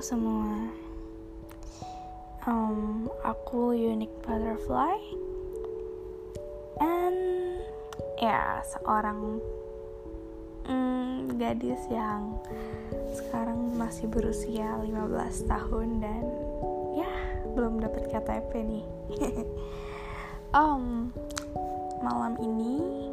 [0.00, 0.72] Semua,
[2.48, 4.96] um, aku Unique Butterfly,
[6.80, 7.20] and
[8.16, 9.44] ya seorang
[10.64, 12.40] mm, gadis yang
[13.12, 16.24] sekarang masih berusia 15 tahun dan
[16.96, 17.12] ya
[17.52, 18.86] belum dapat KTP nih.
[20.56, 21.12] um,
[22.00, 23.04] malam ini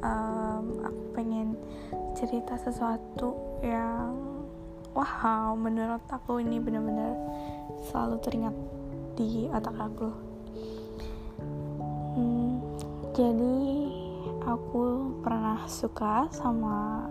[0.00, 1.52] um, aku pengen
[2.16, 4.33] cerita sesuatu yang
[4.94, 7.18] wow menurut aku ini benar-benar
[7.90, 8.54] selalu teringat
[9.18, 10.08] di otak aku.
[12.14, 12.62] Hmm,
[13.10, 13.58] jadi
[14.46, 17.10] aku pernah suka sama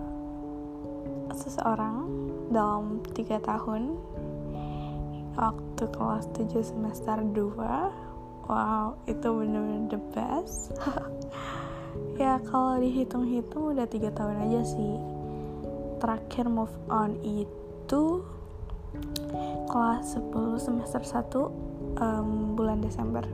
[1.35, 2.07] seseorang
[2.47, 3.99] dalam tiga tahun.
[5.33, 10.71] Waktu kelas 7 semester 2 wow itu benar-benar the best.
[12.17, 14.97] Ya kalau dihitung-hitung udah tiga tahun aja sih.
[16.01, 17.62] Terakhir move on itu
[19.73, 21.33] kelas 10 semester 1
[21.97, 23.25] um, bulan Desember.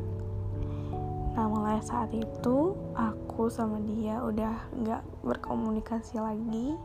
[1.35, 6.75] Nah mulai saat itu aku sama dia udah nggak berkomunikasi lagi.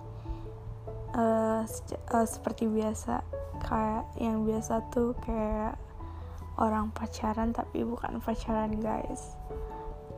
[1.15, 1.63] Uh,
[2.11, 3.23] uh, seperti biasa
[3.63, 5.79] kayak yang biasa tuh kayak
[6.59, 9.39] orang pacaran tapi bukan pacaran guys.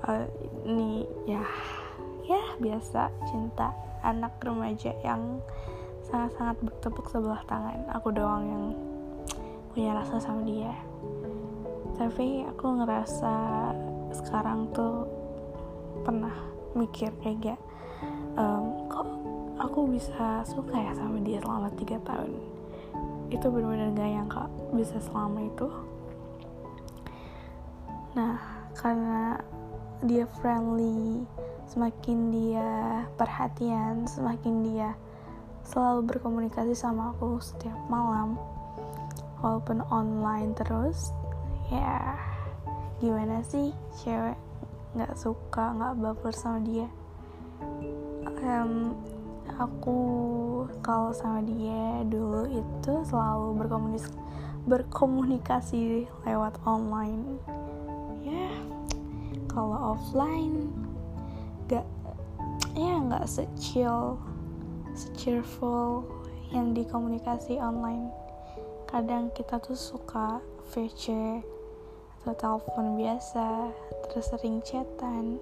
[0.05, 0.25] Uh,
[0.65, 1.45] ini ya
[2.25, 5.41] ya biasa cinta anak remaja yang
[6.07, 7.83] sangat-sangat bertepuk sebelah tangan.
[7.99, 8.65] Aku doang yang
[9.75, 10.73] punya rasa sama dia.
[11.98, 13.35] Tapi aku ngerasa
[14.15, 15.05] sekarang tuh
[16.07, 16.33] pernah
[16.77, 17.61] mikir kayak gak
[18.37, 19.09] um, kok
[19.57, 22.33] aku bisa suka ya sama dia selama tiga tahun?
[23.33, 25.69] Itu benar-benar gak yang kak bisa selama itu.
[28.15, 28.39] Nah
[28.77, 29.41] karena
[30.05, 31.25] dia friendly
[31.67, 32.69] semakin dia
[33.17, 34.89] perhatian semakin dia
[35.67, 38.39] selalu berkomunikasi sama aku setiap malam.
[39.42, 41.11] Walaupun online terus
[41.68, 42.14] ya
[43.02, 43.74] gimana sih?
[44.01, 44.39] Cewek
[44.96, 46.89] nggak suka nggak baper sama dia.
[48.46, 48.95] Um,
[49.58, 49.98] aku
[50.80, 54.14] kalau sama dia dulu itu selalu berkomunikasi
[54.67, 57.42] berkomunikasi lewat online.
[58.23, 58.51] Ya
[59.51, 60.70] kalau offline
[61.67, 61.86] gak
[62.74, 64.18] ya nggak secil
[65.20, 66.08] cheerful
[66.51, 68.08] yang dikomunikasi online.
[68.89, 70.40] Kadang kita tuh suka
[70.73, 71.42] VC
[72.24, 73.70] atau telepon biasa
[74.08, 75.36] terus sering chatan.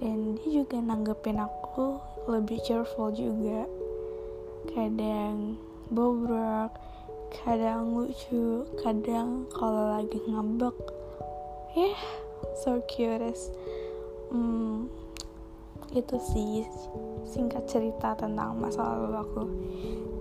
[0.00, 1.98] Dan dia juga nanggepin aku
[2.30, 3.66] lebih cheerful juga.
[4.70, 5.58] Kadang
[5.90, 6.70] bobrok
[7.30, 10.74] kadang lucu kadang kalau lagi ngambek.
[11.74, 12.00] Ya yeah,
[12.58, 13.22] so cute
[14.30, 14.90] hmm,
[15.90, 16.62] itu sih
[17.26, 19.44] singkat cerita tentang masa lalu aku.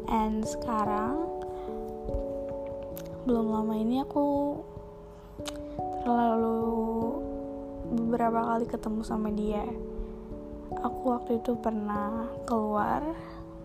[0.09, 1.21] And sekarang
[3.29, 4.57] belum lama ini aku
[6.01, 6.65] terlalu
[7.93, 9.65] beberapa kali ketemu sama dia.
[10.81, 13.05] Aku waktu itu pernah keluar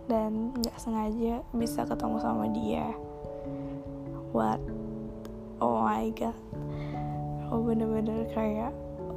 [0.05, 2.93] dan nggak sengaja bisa ketemu sama dia.
[4.37, 4.61] What?
[5.65, 6.37] Oh my god.
[7.49, 8.73] Oh bener-bener kayak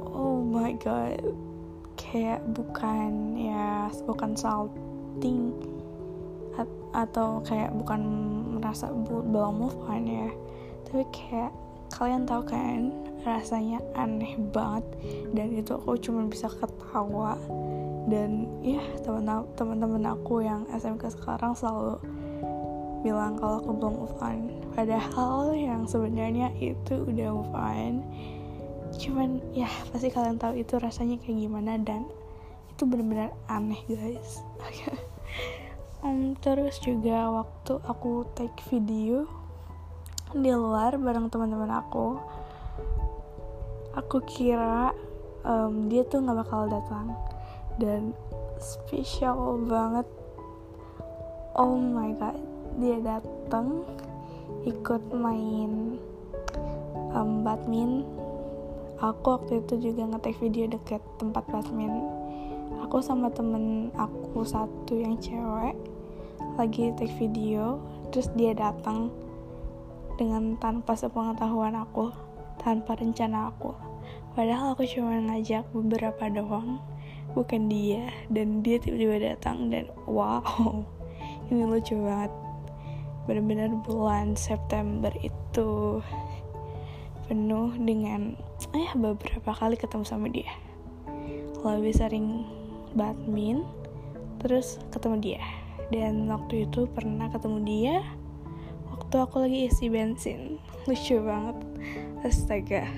[0.08, 1.47] oh my god
[1.98, 5.52] kayak bukan ya bukan salting
[6.96, 8.00] atau kayak bukan
[8.56, 10.30] merasa belum move on ya.
[10.88, 11.52] Tapi kayak
[11.92, 12.92] kalian tahu kan
[13.28, 14.84] rasanya aneh banget.
[15.36, 17.36] Dan itu aku cuma bisa ketawa.
[18.08, 18.80] Dan ya
[19.52, 22.00] teman-teman aku yang SMK sekarang selalu
[23.04, 24.48] bilang kalau aku belum move on.
[24.72, 28.00] Padahal yang sebenarnya itu udah move on
[28.98, 32.04] cuman ya pasti kalian tahu itu rasanya kayak gimana dan
[32.74, 34.42] itu benar-benar aneh guys.
[35.98, 39.26] Um, terus juga waktu aku take video
[40.30, 42.22] di luar bareng teman-teman aku
[43.98, 44.94] aku kira
[45.42, 47.18] um, dia tuh nggak bakal datang.
[47.82, 48.14] Dan
[48.62, 50.06] spesial banget.
[51.58, 52.38] Oh my god
[52.78, 53.82] dia datang
[54.62, 55.98] ikut main
[57.10, 58.27] um, badminton
[58.98, 62.06] aku waktu itu juga ngetek video deket tempat badminton
[62.82, 65.74] aku sama temen aku satu yang cewek
[66.58, 67.78] lagi take video
[68.10, 69.10] terus dia datang
[70.18, 72.10] dengan tanpa sepengetahuan aku
[72.58, 73.72] tanpa rencana aku.
[74.34, 76.82] Padahal aku cuma ngajak beberapa doang
[77.32, 78.10] bukan dia.
[78.26, 80.42] Dan dia tiba-tiba datang dan wow
[81.48, 82.34] ini lucu banget.
[83.30, 86.02] Benar-benar bulan September itu
[87.28, 88.32] penuh dengan
[88.72, 90.48] eh beberapa kali ketemu sama dia.
[91.60, 92.48] Lebih sering
[92.96, 93.68] badminton
[94.40, 95.44] terus ketemu dia.
[95.92, 97.96] Dan waktu itu pernah ketemu dia
[98.88, 100.56] waktu aku lagi isi bensin.
[100.88, 101.56] Lucu banget.
[102.24, 102.88] Astaga.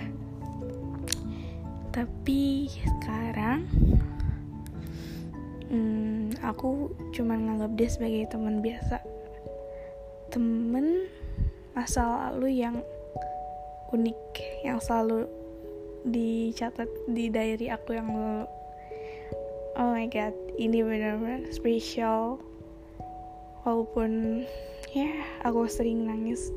[1.91, 3.67] Tapi sekarang
[5.71, 9.03] hmm, aku cuma nganggap dia sebagai teman biasa.
[10.31, 11.11] Temen
[11.75, 12.79] masa lalu yang
[13.91, 14.21] unik
[14.65, 15.27] yang selalu
[16.07, 18.49] dicatat di diary aku yang dulu
[19.81, 22.37] oh my god ini benar-benar spesial.
[23.65, 24.43] Walaupun
[24.93, 25.13] ya
[25.45, 26.53] aku sering nangis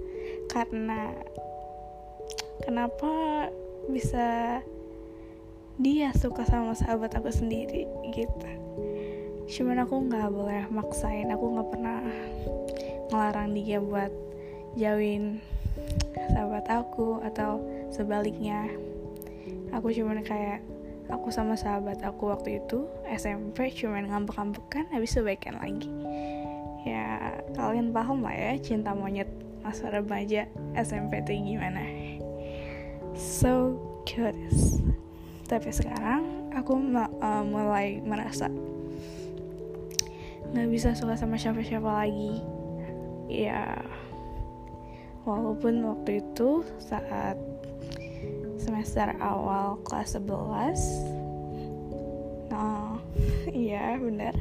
[0.52, 1.16] karena
[2.64, 3.48] kenapa
[3.92, 4.60] bisa
[5.80, 8.50] dia suka sama sahabat aku sendiri gitu.
[9.48, 12.00] Cuman aku nggak boleh maksain aku nggak pernah
[13.12, 14.12] ngelarang dia buat
[14.80, 15.44] jauhin
[16.34, 17.62] sahabat aku atau
[17.94, 18.70] sebaliknya.
[19.74, 20.62] Aku cuman kayak
[21.12, 25.90] aku sama sahabat aku waktu itu SMP cuman ngambek-ngambekan habis itu baikan lagi.
[26.84, 29.30] Ya kalian paham lah ya cinta monyet
[29.64, 31.84] masa remaja SMP itu gimana.
[33.16, 34.84] So curious.
[35.48, 38.52] Tapi sekarang aku uh, mulai merasa
[40.54, 42.44] nggak bisa suka sama siapa-siapa lagi.
[43.32, 43.82] Ya
[45.24, 47.38] walaupun waktu itu saat
[48.60, 52.94] semester awal kelas 11 nah
[53.52, 54.36] iya bener.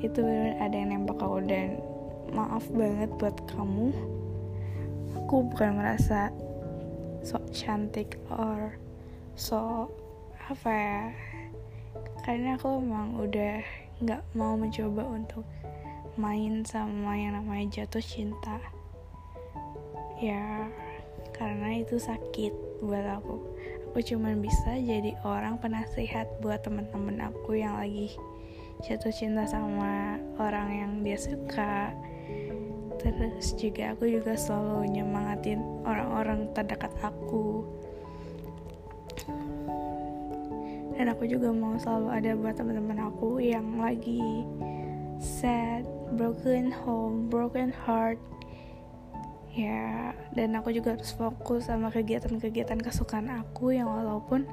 [0.00, 1.80] Itu bener ada yang nembak aku dan
[2.34, 3.92] maaf banget buat kamu.
[5.24, 6.28] Aku bukan merasa
[7.24, 8.76] sok cantik or
[9.32, 9.88] so
[10.44, 11.02] apa ya
[12.28, 13.64] karena aku emang udah
[14.04, 15.48] nggak mau mencoba untuk
[16.20, 18.60] main sama yang namanya jatuh cinta
[20.20, 20.70] ya
[21.34, 22.52] karena itu sakit
[22.82, 23.42] buat aku
[23.90, 28.14] aku cuma bisa jadi orang penasehat buat temen-temen aku yang lagi
[28.82, 31.94] jatuh cinta sama orang yang dia suka
[32.98, 37.66] terus juga aku juga selalu nyemangatin orang-orang terdekat aku
[40.94, 44.46] dan aku juga mau selalu ada buat teman-teman aku yang lagi
[45.24, 45.88] sad,
[46.20, 48.20] broken home, broken heart.
[49.54, 54.50] Ya, dan aku juga harus fokus sama kegiatan-kegiatan kesukaan aku yang walaupun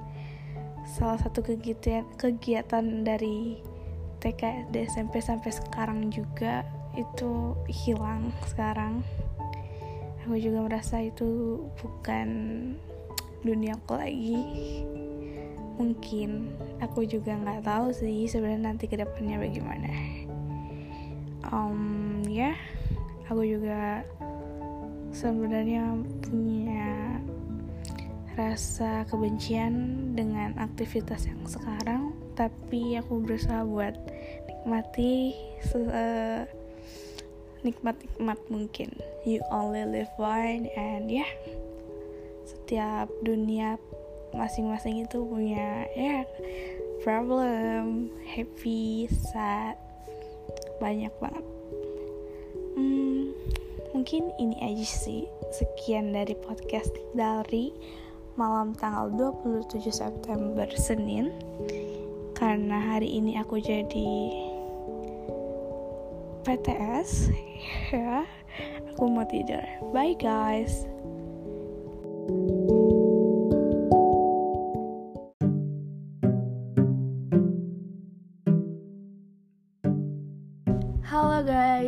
[0.85, 3.57] salah satu kegiatan kegiatan dari
[4.21, 6.61] TK, SMP sampai sekarang juga
[6.93, 9.01] itu hilang sekarang.
[10.21, 12.29] Aku juga merasa itu bukan
[13.41, 14.37] duniaku lagi
[15.81, 19.89] mungkin aku juga nggak tahu sih sebenarnya nanti ke depannya bagaimana
[21.49, 22.53] um, ya
[23.25, 24.05] aku juga
[25.11, 27.19] sebenarnya punya
[28.39, 29.75] rasa kebencian
[30.15, 33.93] dengan aktivitas yang sekarang tapi aku berusaha buat
[34.47, 35.35] nikmati
[35.75, 36.47] uh,
[37.61, 38.89] nikmat-nikmat mungkin.
[39.27, 41.31] You only live one and ya yeah,
[42.47, 43.77] setiap dunia
[44.31, 46.23] masing-masing itu punya ya
[47.03, 49.75] problem happy sad
[50.79, 51.45] banyak banget
[54.01, 55.29] mungkin ini aja sih.
[55.53, 57.69] Sekian dari podcast dari
[58.33, 61.29] malam tanggal 27 September Senin.
[62.33, 64.13] Karena hari ini aku jadi
[66.41, 67.29] PTS
[67.93, 68.25] ya.
[68.97, 69.61] Aku mau tidur.
[69.93, 70.89] Bye guys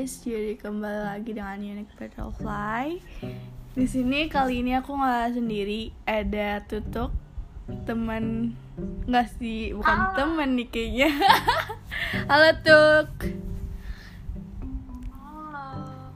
[0.03, 2.99] guys, jadi kembali lagi dengan Unique Butterfly.
[3.71, 7.15] Di sini kali ini aku nggak sendiri, ada Tutuk,
[7.87, 8.51] teman
[9.07, 10.15] nggak sih, bukan Halo.
[10.19, 11.07] teman nih kayaknya.
[12.35, 13.31] Halo Tuk.
[15.15, 16.11] Halo.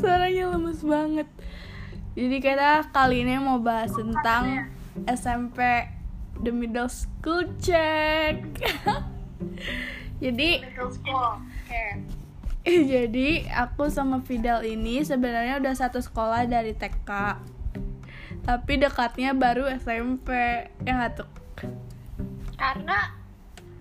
[0.00, 1.28] Suaranya lemes banget.
[2.16, 4.72] Jadi kita kali ini mau bahas tentang
[5.04, 5.60] SMP
[6.40, 8.64] The Middle School Check.
[10.24, 11.36] Jadi middle school.
[11.68, 12.17] Okay.
[12.92, 17.10] jadi aku sama Fidel ini sebenarnya udah satu sekolah dari TK
[18.48, 20.32] tapi dekatnya baru SMP
[20.88, 21.28] yang nggak tuh?
[22.56, 23.12] Karena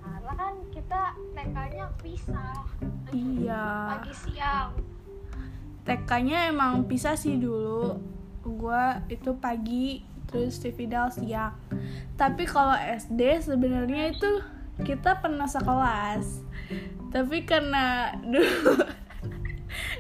[0.04, 2.68] karena kan kita TK-nya pisah.
[3.16, 3.96] Iya.
[3.96, 4.76] Pagi siang.
[5.88, 7.96] TK-nya emang pisah sih dulu.
[8.44, 11.56] Gue itu pagi terus si Fidel siang.
[12.20, 14.44] Tapi kalau SD sebenarnya itu
[14.84, 16.44] kita pernah sekelas
[17.10, 18.74] tapi karena dulu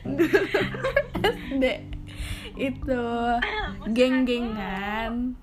[0.17, 0.39] dulu
[1.27, 1.65] SD
[2.57, 3.03] itu
[3.93, 5.37] geng-gengan.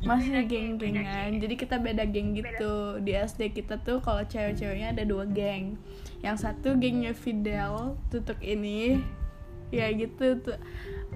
[0.00, 1.34] Masih geng-gengan.
[1.36, 3.02] Jadi kita beda geng gitu.
[3.02, 5.76] Di SD kita tuh kalau cewek-ceweknya ada dua geng.
[6.24, 9.02] Yang satu gengnya Fidel tutuk ini.
[9.74, 10.58] Ya gitu tuh.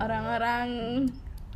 [0.03, 0.69] Orang-orang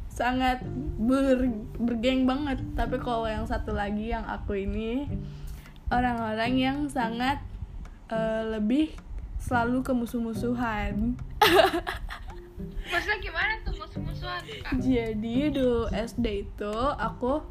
[0.09, 0.63] sangat
[0.97, 2.63] ber, bergeng banget.
[2.79, 5.11] Tapi kalau yang satu lagi yang aku ini
[5.89, 7.41] orang-orang yang sangat
[8.11, 8.93] uh, lebih
[9.39, 11.17] selalu ke musuh-musuhan.
[12.89, 14.43] Maksudnya gimana tuh musuh-musuhan
[14.81, 17.45] jadi dulu SD itu aku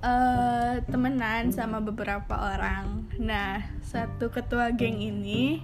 [0.00, 3.10] uh, temenan sama beberapa orang.
[3.18, 5.62] Nah satu ketua geng ini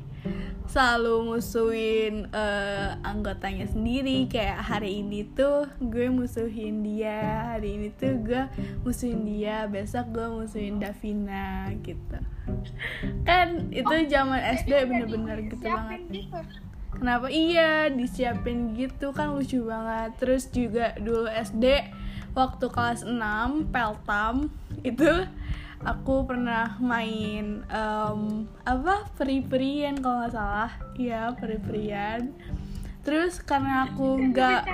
[0.65, 4.27] selalu musuhin uh, anggotanya sendiri.
[4.27, 8.43] Kayak hari ini tuh gue musuhin dia hari ini tuh gue
[8.83, 12.19] musuhin dia besok gue musuhin Davina gitu.
[13.23, 16.01] Kan itu zaman SD bener-bener gitu banget.
[16.11, 16.39] Gitu.
[16.95, 17.27] kenapa?
[17.27, 20.11] Iya disiapin gitu kan lucu banget.
[20.19, 21.87] Terus juga dulu SD
[22.35, 24.51] waktu kelas 6 peltam
[24.83, 25.07] itu
[25.85, 29.07] aku pernah main um, apa?
[29.15, 30.73] Peri-perian kalau nggak salah.
[30.97, 32.33] Iya peri-perian
[33.05, 34.65] terus karena aku nggak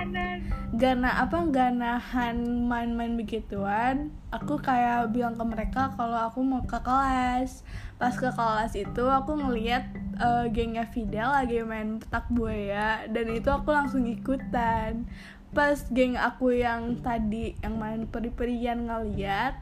[0.78, 1.36] gak na apa?
[1.50, 2.38] Nggak nahan
[2.70, 7.66] main-main begituan aku kayak bilang ke mereka kalau aku mau ke kelas.
[7.98, 9.90] Pas ke kelas itu aku ngeliat
[10.22, 15.04] uh, gengnya Fidel lagi main petak buaya dan itu aku langsung ikutan.
[15.50, 19.58] Pas geng aku yang tadi yang main peri-perian ngeliat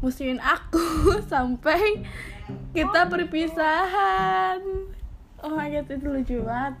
[0.00, 2.04] musuhin aku sampai
[2.72, 4.60] kita perpisahan.
[5.42, 6.74] Oh my god itu lucu banget.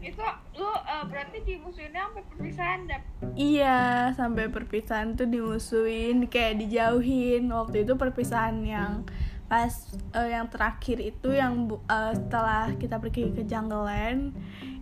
[0.00, 0.22] Itu
[0.56, 3.02] lu uh, berarti dimusuhinnya sampai perpisahan dap.
[3.36, 7.48] iya sampai perpisahan tuh dimusuhin kayak dijauhin.
[7.50, 9.04] Waktu itu perpisahan yang
[9.46, 9.70] pas
[10.10, 14.34] eh, yang terakhir itu yang eh, setelah kita pergi ke Jungle Land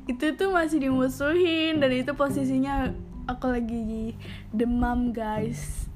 [0.04, 1.80] itu tuh masih dimusuhin.
[1.80, 2.92] Dan itu posisinya
[3.24, 4.12] aku lagi
[4.52, 5.88] demam guys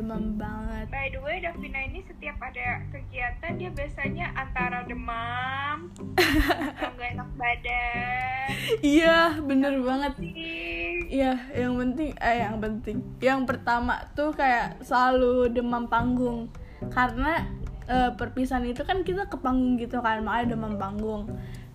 [0.00, 5.92] demam banget By the way, Davina ini setiap ada kegiatan dia biasanya antara demam,
[6.72, 8.48] atau nggak enak badan,
[8.80, 10.96] iya bener banget pusing.
[11.10, 12.96] Iya, yang penting eh yang penting.
[13.20, 16.48] Yang pertama tuh kayak selalu demam panggung.
[16.88, 17.44] Karena
[17.84, 21.28] eh, perpisahan itu kan kita ke panggung gitu kan, makanya demam panggung.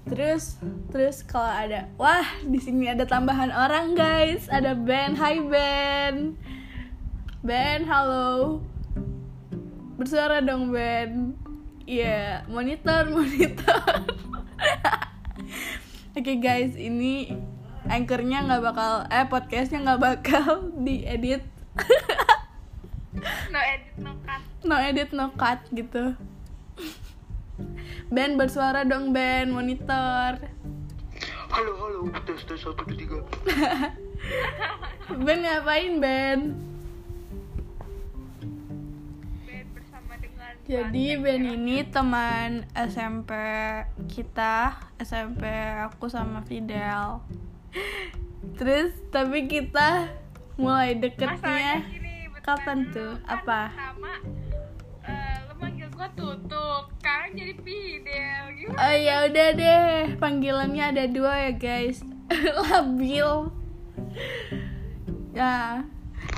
[0.09, 0.57] Terus
[0.89, 4.49] terus kalau ada wah, di sini ada tambahan orang, guys.
[4.49, 5.13] Ada Ben.
[5.13, 6.35] Hai Ben.
[7.45, 8.57] Ben, halo.
[10.01, 11.37] Bersuara dong, Ben.
[11.85, 13.85] Iya, monitor, monitor.
[16.17, 17.37] Oke guys, ini
[17.85, 20.49] anchornya nggak bakal, eh podcastnya nggak bakal
[20.89, 21.45] diedit,
[23.53, 24.41] No edit, no cut.
[24.65, 26.17] no edit, no cut gitu.
[28.09, 30.41] Ben bersuara dong Ben, monitor.
[31.53, 33.19] Halo, halo, tes tes satu dua tiga.
[35.29, 36.01] Ben ngapain?
[36.01, 36.39] Ben
[40.65, 41.53] Jadi Ben ya.
[41.53, 43.29] ini teman SMP
[44.07, 45.45] kita, SMP
[45.77, 47.21] aku sama Fidel.
[48.55, 50.09] Terus tapi kita
[50.55, 53.13] mulai deketnya gini, kapan tuh?
[53.21, 53.61] Kan Apa?
[53.69, 54.13] Pertama,
[55.03, 58.43] eh, manggil gua tutuk, sekarang jadi Fidel.
[58.55, 58.77] Gimana?
[58.79, 62.01] Oh ya udah deh, panggilannya ada dua ya guys.
[62.65, 63.53] Labil.
[65.29, 65.83] Ya,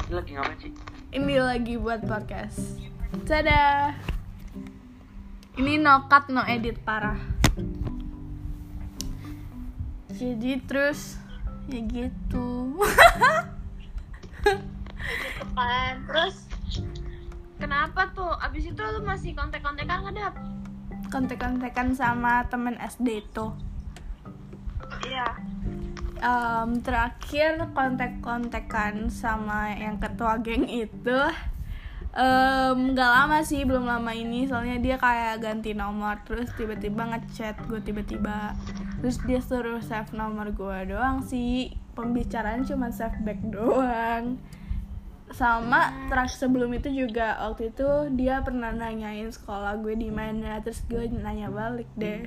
[0.03, 0.71] Ini lagi ngapain sih?
[1.13, 2.81] ini lagi buat podcast.
[3.23, 4.16] Dadah.
[5.57, 7.17] Ini no cut no edit parah.
[10.13, 11.17] Jadi terus
[11.65, 12.77] ya gitu.
[15.57, 16.45] kan terus
[17.57, 20.37] kenapa tuh abis itu lu masih kontek-kontekan nggak
[21.09, 23.49] Kontek-kontekan sama temen SD itu.
[25.09, 25.33] iya
[26.17, 31.13] Em, terakhir kontek-kontekan sama yang ketua geng itu
[32.17, 34.49] nggak lama sih belum lama ini.
[34.49, 38.57] Soalnya dia kayak ganti nomor terus tiba-tiba ngechat gue tiba-tiba.
[38.97, 41.77] Terus dia suruh save nomor gue doang sih.
[41.93, 44.41] Pembicaraan cuma save back doang.
[45.29, 50.57] Sama terakhir sebelum itu juga waktu itu dia pernah nanyain sekolah gue di mana.
[50.65, 52.25] Terus gue nanya balik deh.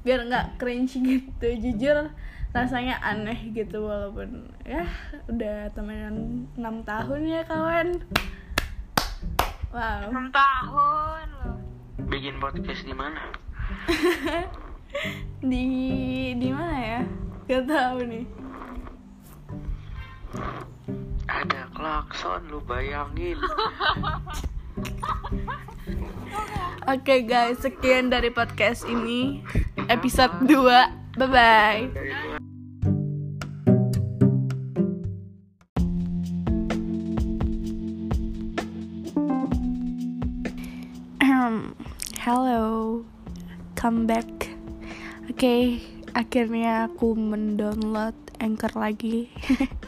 [0.00, 2.08] Biar nggak cringe gitu jujur.
[2.56, 4.88] Rasanya aneh gitu walaupun ya
[5.28, 8.00] udah temenan 6 tahun ya kawan
[9.76, 11.56] wow 6 tahun loh
[12.08, 13.20] Bikin podcast di mana?
[15.50, 15.66] di
[16.32, 17.00] di mana ya
[17.44, 18.24] gak tahu nih
[21.26, 23.36] Ada klakson lu bayangin.
[26.92, 29.42] Oke guys, sekian dari podcast ini
[29.90, 31.18] episode 2.
[31.18, 31.90] Bye bye.
[42.26, 43.06] Hello,
[43.78, 44.26] come back.
[45.30, 45.78] Okay,
[46.10, 49.30] akhirnya aku mendownload Anchor lagi.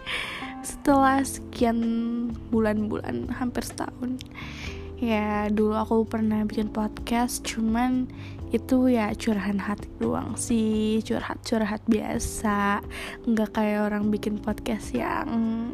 [0.62, 1.83] Setelah sekian
[2.54, 4.23] bulan-bulan hampir setahun.
[5.02, 8.07] Ya dulu aku pernah bikin podcast cuman
[8.54, 11.02] itu ya curahan hati doang sih.
[11.02, 12.87] Curhat-curhat biasa.
[13.26, 15.26] Nggak kayak orang bikin podcast yang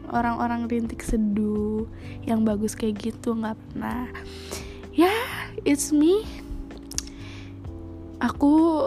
[0.08, 1.84] orang-orang rintik seduh
[2.24, 4.08] yang bagus kayak gitu nggak pernah.
[4.96, 5.28] Ya yeah,
[5.68, 6.43] it's me
[8.24, 8.80] aku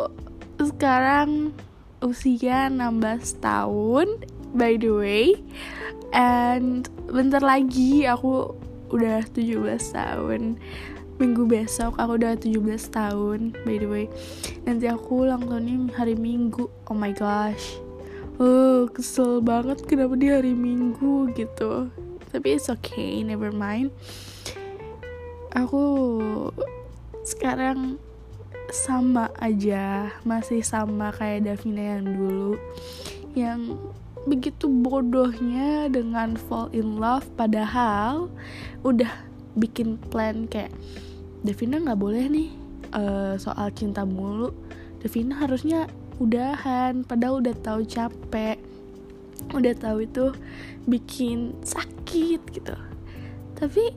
[0.57, 1.53] sekarang
[2.01, 4.25] usia 16 tahun
[4.57, 5.37] by the way.
[6.09, 8.57] And bentar lagi aku
[8.89, 9.61] udah 17
[9.93, 10.57] tahun.
[11.21, 14.05] Minggu besok aku udah 17 tahun by the way.
[14.65, 16.65] Nanti aku ulang tahunnya hari minggu.
[16.89, 17.77] Oh my gosh.
[18.41, 21.93] Oh kesel banget kenapa di hari minggu gitu.
[22.33, 23.93] Tapi it's okay never mind.
[25.53, 25.85] Aku
[27.25, 27.97] sekarang
[28.73, 32.53] sama aja masih sama kayak Davina yang dulu
[33.37, 33.61] yang
[34.27, 38.27] begitu bodohnya dengan fall in love padahal
[38.83, 39.09] udah
[39.55, 40.73] bikin plan kayak
[41.47, 42.49] Devina nggak boleh nih
[42.91, 44.51] uh, soal cinta mulu
[44.99, 45.87] Devina harusnya
[46.19, 48.59] udahan padahal udah tahu capek
[49.53, 50.33] udah tahu itu
[50.89, 52.75] bikin sakit gitu.
[53.55, 53.93] Tapi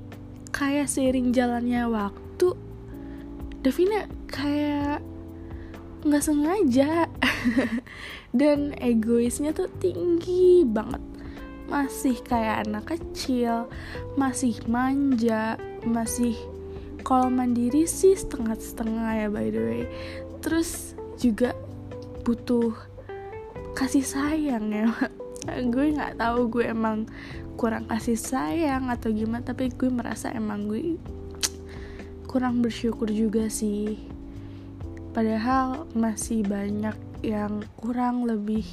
[0.51, 2.55] kayak seiring jalannya waktu
[3.61, 5.03] Devina kayak
[6.07, 7.11] nggak sengaja.
[8.41, 11.03] Dan egoisnya tuh tinggi banget.
[11.71, 13.71] Masih kayak anak kecil
[14.19, 15.55] masih manja
[15.87, 16.35] masih
[17.07, 19.83] kalau mandiri sih setengah-setengah ya by the way.
[20.43, 21.55] Terus juga
[22.27, 22.75] butuh
[23.75, 24.89] kasih sayang ya.
[25.73, 27.09] Gue nggak tahu gue emang
[27.57, 30.97] kurang kasih sayang atau gimana tapi gue merasa emang gue
[32.25, 34.01] kurang bersyukur juga sih
[35.11, 38.67] padahal masih banyak yang kurang lebih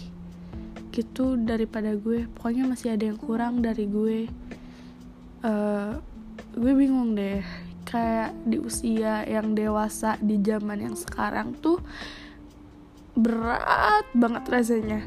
[0.93, 2.25] gitu daripada gue.
[2.37, 4.19] Pokoknya masih ada yang kurang dari gue.
[5.45, 6.01] Uh,
[6.57, 7.45] gue bingung deh.
[7.87, 11.79] Kayak di usia yang dewasa di zaman yang sekarang tuh
[13.13, 15.01] berat banget rasanya.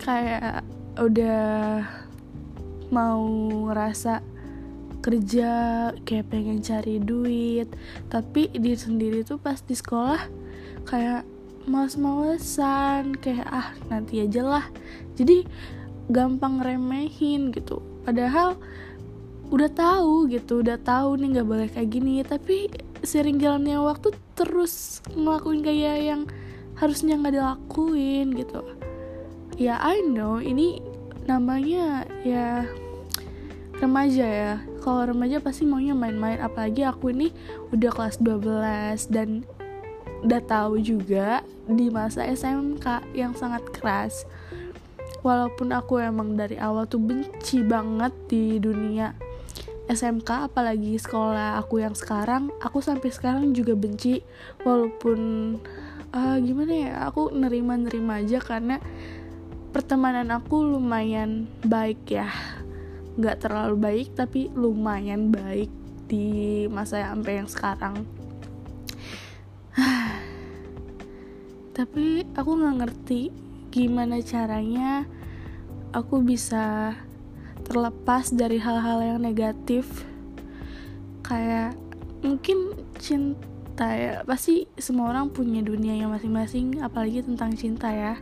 [0.00, 0.64] Kayak
[0.96, 1.84] udah
[2.88, 3.24] mau
[3.68, 4.22] ngerasa
[5.06, 5.50] kerja
[6.02, 7.70] kayak pengen cari duit.
[8.10, 10.26] Tapi dia sendiri tuh pas di sekolah
[10.82, 11.22] kayak
[11.70, 14.66] males-malesan kayak ah nanti aja lah.
[15.14, 15.46] Jadi
[16.10, 17.78] gampang remehin gitu.
[18.02, 18.58] Padahal
[19.46, 22.26] udah tahu gitu udah tahu nih nggak boleh kayak gini.
[22.26, 22.66] Tapi
[23.06, 26.22] sering jalannya waktu terus ngelakuin kayak yang
[26.74, 28.66] harusnya nggak dilakuin gitu.
[29.54, 30.42] Ya I know.
[30.42, 30.82] Ini
[31.30, 32.66] namanya ya
[33.78, 34.54] remaja ya
[34.86, 37.34] kalau remaja pasti maunya main-main apalagi aku ini
[37.74, 39.42] udah kelas 12 dan
[40.22, 44.22] udah tahu juga di masa SMK yang sangat keras.
[45.26, 49.10] Walaupun aku emang dari awal tuh benci banget di dunia
[49.90, 54.22] SMK apalagi sekolah aku yang sekarang aku sampai sekarang juga benci.
[54.62, 55.18] Walaupun
[56.14, 58.78] uh, gimana ya aku nerima-nerima aja karena
[59.74, 62.30] pertemanan aku lumayan baik ya
[63.16, 65.72] nggak terlalu baik tapi lumayan baik
[66.06, 68.06] di masa sampai yang sekarang.
[71.76, 73.28] Tapi aku nggak ngerti
[73.68, 75.04] gimana caranya
[75.92, 76.96] aku bisa
[77.66, 80.06] terlepas dari hal-hal yang negatif.
[81.26, 81.74] Kayak
[82.22, 88.14] mungkin cinta ya pasti semua orang punya dunia yang masing-masing apalagi tentang cinta ya.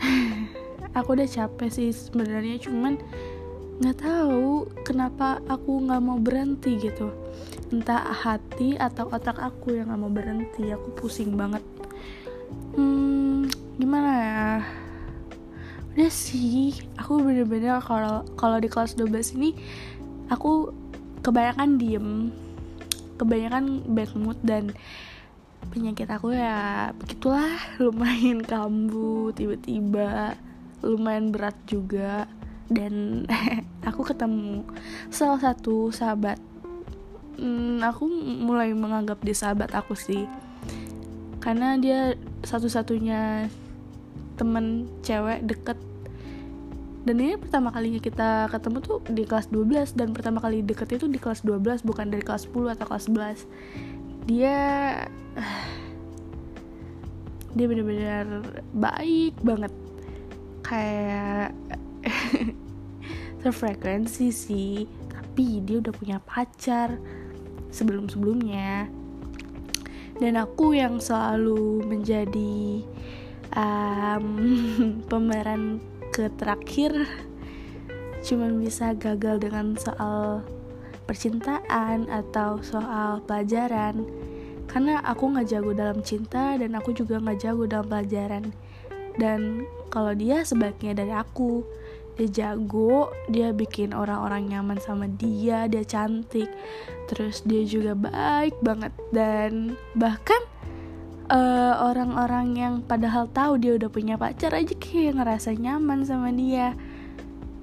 [0.96, 3.00] Aku udah capek sih sebenarnya cuman
[3.80, 7.08] nggak tahu kenapa aku nggak mau berhenti gitu.
[7.72, 11.64] Entah hati atau otak aku yang nggak mau berhenti aku pusing banget.
[12.76, 13.48] Hmm
[13.80, 14.48] gimana ya?
[15.96, 19.56] Udah sih aku bener-bener kalau kalau di kelas 12 ini
[20.28, 20.72] aku
[21.24, 22.08] kebanyakan diem.
[23.16, 24.74] Kebanyakan bad mood dan
[25.72, 27.56] penyakit aku ya begitulah.
[27.80, 30.36] Lumayan kambuh tiba-tiba
[30.82, 32.26] lumayan berat juga
[32.70, 33.24] dan
[33.88, 34.62] aku ketemu
[35.08, 36.38] salah satu sahabat.
[37.40, 38.06] Hmm, aku
[38.42, 40.28] mulai menganggap dia sahabat aku sih.
[41.42, 42.14] Karena dia
[42.46, 43.50] satu-satunya
[44.38, 45.78] temen cewek deket.
[47.02, 51.10] Dan ini pertama kalinya kita ketemu tuh di kelas 12 dan pertama kali deket itu
[51.10, 54.58] di kelas 12 bukan dari kelas 10 atau kelas 11 dia
[57.58, 58.26] dia bener-bener
[58.70, 59.72] baik banget.
[60.62, 61.58] Kayak
[63.42, 66.98] sefrekuensi sih tapi dia udah punya pacar
[67.72, 68.86] sebelum sebelumnya
[70.20, 72.84] dan aku yang selalu menjadi
[73.56, 74.26] um,
[75.10, 76.92] pemeran ke terakhir
[78.22, 80.46] cuman bisa gagal dengan soal
[81.04, 84.06] percintaan atau soal pelajaran.
[84.70, 88.54] Karena aku nggak jago dalam cinta dan aku juga nggak jago dalam pelajaran.
[89.18, 91.66] Dan kalau dia sebaiknya dari aku
[92.16, 96.48] dia jago dia bikin orang-orang nyaman sama dia dia cantik
[97.08, 98.92] terus dia juga baik banget.
[99.12, 100.40] Dan bahkan
[101.32, 106.76] eh, orang-orang yang padahal tahu dia udah punya pacar aja kayak ngerasa nyaman sama dia.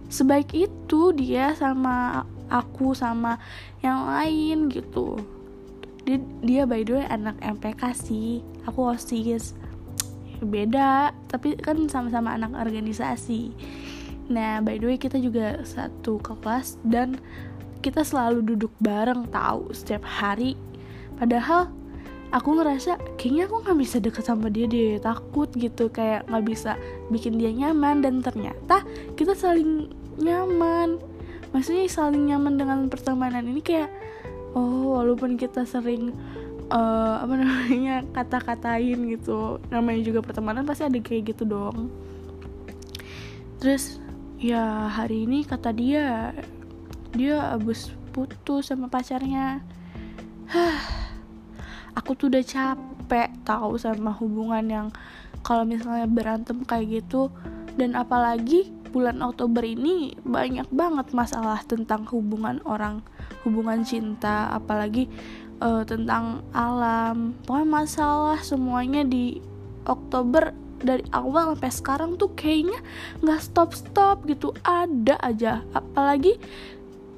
[0.09, 3.37] Sebaik itu dia sama aku sama
[3.85, 5.21] yang lain gitu.
[6.09, 9.53] Dia, dia by the way anak MPK sih aku osis
[10.39, 13.51] beda tapi kan sama-sama anak organisasi
[14.29, 17.17] nah by the way kita juga satu kelas dan
[17.79, 20.55] kita selalu duduk bareng tahu setiap hari.
[21.15, 21.71] Padahal
[22.29, 26.75] aku ngerasa kayaknya aku nggak bisa deket sama dia dia takut gitu kayak nggak bisa
[27.07, 28.03] bikin dia nyaman.
[28.03, 28.83] Dan ternyata
[29.15, 29.87] kita saling
[30.19, 30.99] nyaman.
[31.55, 33.89] Maksudnya saling nyaman dengan pertemanan ini kayak
[34.53, 36.13] oh walaupun kita sering
[36.69, 41.87] uh, apa namanya kata-katain gitu namanya juga pertemanan pasti ada kayak gitu dong.
[43.59, 43.99] Terus
[44.39, 46.31] ya hari ini kata dia
[47.11, 49.59] dia abis putus sama pacarnya.
[50.49, 50.81] Hah,
[51.93, 54.87] aku tuh udah capek tahu sama hubungan yang
[55.43, 57.29] kalau misalnya berantem kayak gitu.
[57.75, 63.05] Dan apalagi bulan Oktober ini banyak banget masalah tentang hubungan orang
[63.45, 65.11] hubungan cinta apalagi
[65.59, 67.35] uh, tentang alam.
[67.43, 69.39] Pokoknya masalah semuanya di
[69.85, 72.79] Oktober dari awal sampai sekarang tuh kayaknya
[73.19, 75.63] nggak stop stop gitu ada aja.
[75.75, 76.39] Apalagi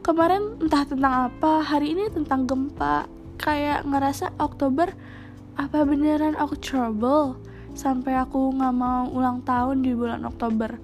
[0.02, 3.06] kemarin entah tentang apa hari ini tentang gempa
[3.38, 4.94] kayak ngerasa Oktober
[5.58, 7.38] apa beneran aku trouble?
[7.72, 10.76] Sampai aku nggak mau ulang tahun di bulan Oktober.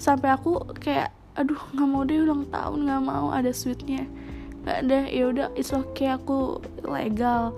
[0.00, 4.06] Sampai aku kayak aduh nggak mau deh ulang tahun nggak mau ada sweetnya.
[4.64, 7.54] Nggak ada ya udah it's okay aku legal.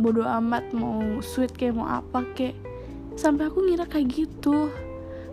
[0.00, 2.69] Bodoh amat mau sweet kayak mau apa kayak
[3.18, 4.70] sampai aku ngira kayak gitu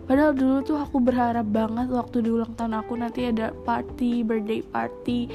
[0.08, 4.64] padahal dulu tuh aku berharap banget waktu di ulang tahun aku nanti ada party birthday
[4.64, 5.28] party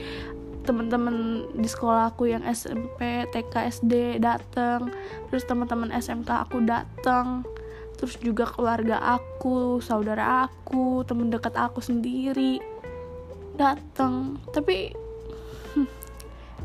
[0.64, 4.90] teman-teman di sekolah aku yang SMP, TK, SD datang,
[5.28, 7.44] terus teman-teman SMK aku datang,
[8.00, 12.64] terus juga keluarga aku, saudara aku, teman dekat aku sendiri
[13.60, 14.40] datang.
[14.56, 14.96] Tapi
[15.76, 15.90] hmm,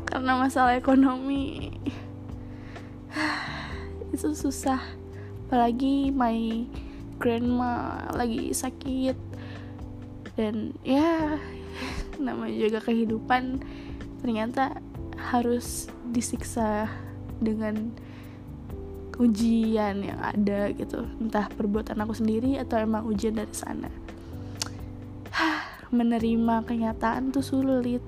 [0.07, 1.75] karena masalah ekonomi
[4.15, 4.98] itu susah.
[5.49, 6.69] Apalagi my
[7.17, 9.17] grandma lagi sakit.
[10.37, 11.41] Dan ya
[12.21, 13.65] namanya juga kehidupan.
[14.21, 14.77] Ternyata
[15.17, 16.85] harus disiksa
[17.41, 17.97] dengan
[19.17, 21.09] ujian yang ada gitu.
[21.17, 23.89] Entah perbuatan aku sendiri atau emang ujian dari sana.
[25.97, 28.05] Menerima kenyataan tuh sulit.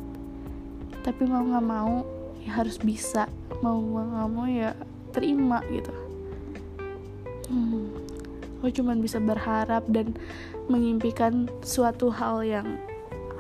[1.02, 2.06] Tapi mau nggak mau
[2.46, 3.26] ya harus bisa.
[3.66, 4.78] Mau nggak mau ya
[5.10, 6.01] terima gitu
[7.52, 7.86] hmm,
[8.60, 10.16] aku cuman bisa berharap dan
[10.72, 12.80] mengimpikan suatu hal yang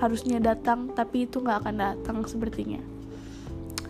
[0.03, 2.83] harusnya datang tapi itu nggak akan datang sepertinya.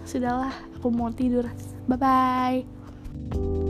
[0.06, 1.50] Sudahlah aku mau tidur.
[1.90, 3.61] Bye bye